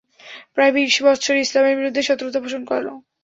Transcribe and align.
প্রায় 0.55 0.71
বিশ 0.75 0.95
বৎসর 1.05 1.35
ইসলামের 1.37 1.77
বিরুদ্ধে 1.79 2.01
শত্রুতা 2.03 2.39
পোষণ 2.43 2.61
করল। 2.65 2.87